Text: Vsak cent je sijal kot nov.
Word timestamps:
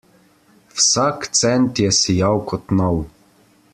Vsak 0.77 1.27
cent 1.41 1.77
je 1.83 1.91
sijal 1.99 2.43
kot 2.53 2.75
nov. 2.81 2.99